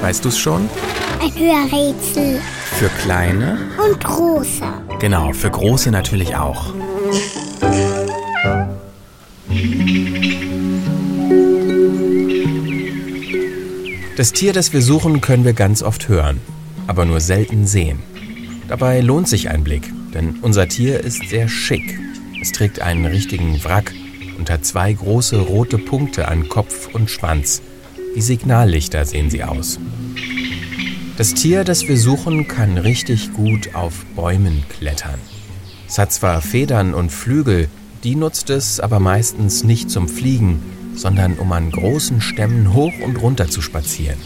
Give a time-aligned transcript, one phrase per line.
[0.00, 0.68] Weißt du es schon?
[1.20, 2.40] Ein Hörrätsel.
[2.78, 3.58] Für kleine?
[3.84, 4.64] Und große.
[5.00, 6.72] Genau, für große natürlich auch.
[14.16, 16.40] Das Tier, das wir suchen, können wir ganz oft hören,
[16.86, 18.00] aber nur selten sehen.
[18.66, 21.98] Dabei lohnt sich ein Blick, denn unser Tier ist sehr schick.
[22.40, 23.92] Es trägt einen richtigen Wrack
[24.38, 27.62] und hat zwei große rote Punkte an Kopf und Schwanz.
[28.18, 29.78] Wie Signallichter sehen sie aus.
[31.16, 35.20] Das Tier, das wir suchen, kann richtig gut auf Bäumen klettern.
[35.86, 37.68] Es hat zwar Federn und Flügel,
[38.02, 40.60] die nutzt es aber meistens nicht zum Fliegen,
[40.96, 44.18] sondern um an großen Stämmen hoch und runter zu spazieren.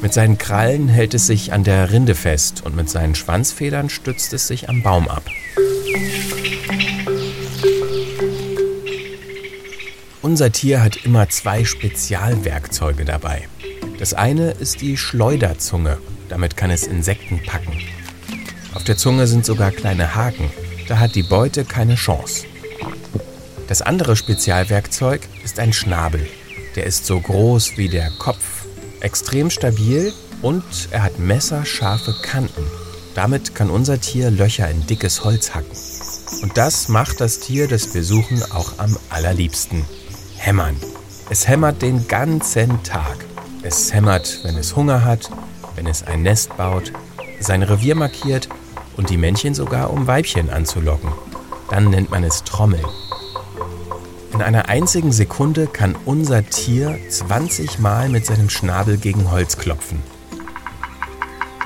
[0.00, 4.32] Mit seinen Krallen hält es sich an der Rinde fest und mit seinen Schwanzfedern stützt
[4.34, 5.24] es sich am Baum ab.
[10.32, 13.48] Unser Tier hat immer zwei Spezialwerkzeuge dabei.
[13.98, 15.98] Das eine ist die Schleuderzunge.
[16.30, 17.78] Damit kann es Insekten packen.
[18.72, 20.50] Auf der Zunge sind sogar kleine Haken.
[20.88, 22.46] Da hat die Beute keine Chance.
[23.68, 26.26] Das andere Spezialwerkzeug ist ein Schnabel.
[26.76, 28.64] Der ist so groß wie der Kopf,
[29.00, 32.64] extrem stabil und er hat messerscharfe Kanten.
[33.14, 35.76] Damit kann unser Tier Löcher in dickes Holz hacken.
[36.40, 39.84] Und das macht das Tier, das wir suchen, auch am allerliebsten.
[40.44, 40.74] Hämmern.
[41.30, 43.16] Es hämmert den ganzen Tag.
[43.62, 45.30] Es hämmert, wenn es Hunger hat,
[45.76, 46.92] wenn es ein Nest baut,
[47.38, 48.48] sein Revier markiert
[48.96, 51.12] und die Männchen sogar, um Weibchen anzulocken.
[51.70, 52.82] Dann nennt man es Trommel.
[54.32, 60.02] In einer einzigen Sekunde kann unser Tier 20 Mal mit seinem Schnabel gegen Holz klopfen.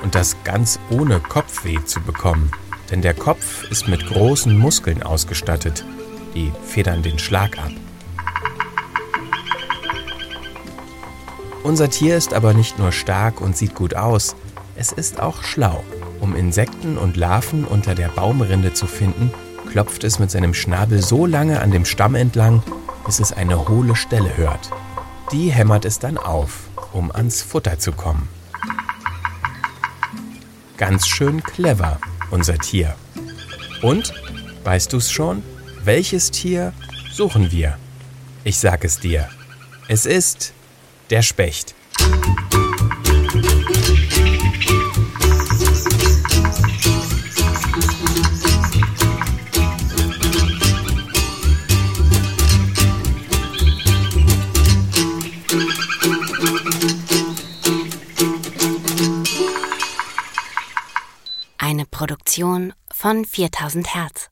[0.03, 2.51] Und das ganz ohne Kopfweh zu bekommen,
[2.91, 5.83] denn der Kopf ist mit großen Muskeln ausgestattet,
[6.35, 7.71] die federn den Schlag ab.
[11.67, 14.37] Unser Tier ist aber nicht nur stark und sieht gut aus,
[14.77, 15.83] es ist auch schlau.
[16.21, 19.33] Um Insekten und Larven unter der Baumrinde zu finden,
[19.69, 22.63] klopft es mit seinem Schnabel so lange an dem Stamm entlang,
[23.05, 24.71] bis es eine hohle Stelle hört.
[25.33, 28.29] Die hämmert es dann auf, um ans Futter zu kommen.
[30.77, 31.99] Ganz schön clever,
[32.31, 32.95] unser Tier.
[33.81, 34.13] Und,
[34.63, 35.43] weißt du's schon?
[35.83, 36.71] Welches Tier
[37.11, 37.77] suchen wir?
[38.45, 39.27] Ich sag es dir.
[39.89, 40.53] Es ist
[41.09, 41.73] der Specht.
[61.57, 64.29] Eine Produktion von 4000 Hertz.